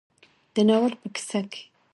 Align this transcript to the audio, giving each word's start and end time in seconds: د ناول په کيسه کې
د 0.53 0.55
ناول 0.69 0.93
په 1.01 1.07
کيسه 1.15 1.39
کې 1.51 1.63